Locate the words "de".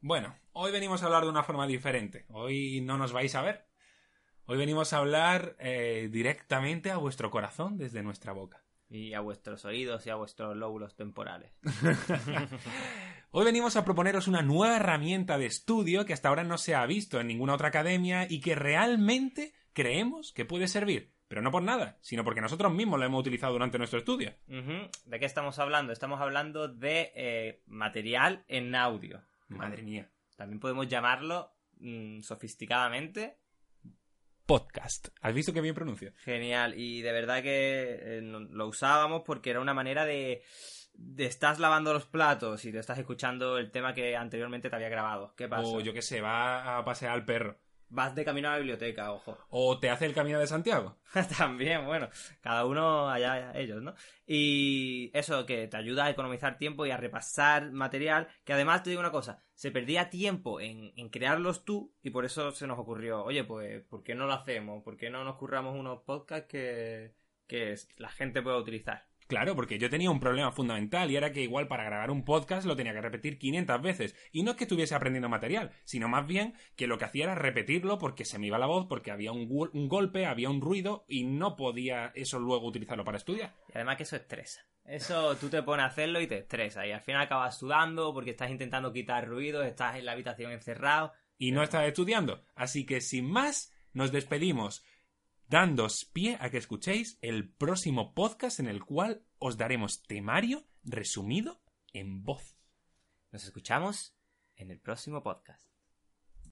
1.24-1.30, 15.36-15.46, 24.46-25.18, 26.68-27.12, 37.02-37.12, 40.06-40.42, 40.94-41.26, 48.14-48.24, 50.38-50.46